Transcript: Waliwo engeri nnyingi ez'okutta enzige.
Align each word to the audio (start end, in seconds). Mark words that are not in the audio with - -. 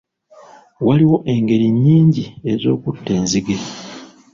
Waliwo 0.85 1.17
engeri 1.33 1.65
nnyingi 1.73 2.23
ez'okutta 2.51 3.11
enzige. 3.17 3.57